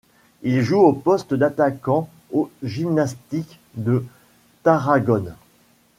Il 0.41 0.61
joue 0.61 0.79
au 0.79 0.93
poste 0.93 1.35
d'attaquant 1.35 2.09
au 2.31 2.49
Gimnàstic 2.63 3.59
de 3.75 4.03
Tarragone. 4.63 5.35